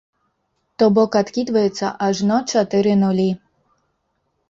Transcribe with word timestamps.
То 0.77 0.85
бок 0.99 1.17
адкідваецца 1.21 1.93
ажно 2.09 2.41
чатыры 2.55 2.99
нулі! 3.07 3.31